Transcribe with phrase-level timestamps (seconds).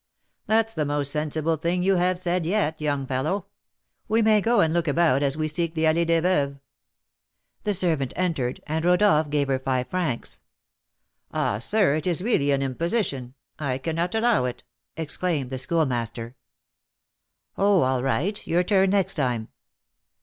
[0.47, 3.45] "That's the most sensible thing you have said yet, young fellow;
[4.07, 6.59] we may go and look about as we seek the Allée des Veuves."
[7.65, 10.41] The servant entered, and Rodolph gave her five francs.
[11.31, 14.63] "Ah, sir, it is really an imposition, I cannot allow it,"
[14.97, 16.35] exclaimed the Schoolmaster.
[17.55, 19.49] "Oh, all right; your turn next time."